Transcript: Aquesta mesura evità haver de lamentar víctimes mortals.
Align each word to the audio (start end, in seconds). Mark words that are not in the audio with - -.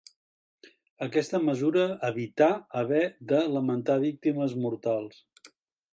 Aquesta 1.05 1.41
mesura 1.49 1.83
evità 2.09 2.49
haver 2.81 3.05
de 3.33 3.45
lamentar 3.59 3.99
víctimes 4.09 4.57
mortals. 4.65 5.25